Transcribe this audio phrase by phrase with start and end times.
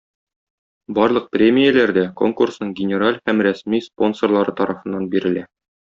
[0.97, 5.47] Барлык премияләр дә конкурсның генераль һәм рәсми спонсорлары тарафыннан бирелә.